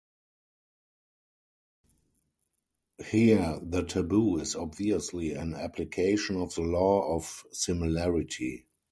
Here 3.05 3.59
the 3.61 3.83
taboo 3.83 4.39
is 4.39 4.55
obviously 4.55 5.33
an 5.35 5.53
application 5.53 6.37
of 6.37 6.55
the 6.55 6.63
law 6.63 7.13
of 7.15 7.43
similarity. 7.51 8.65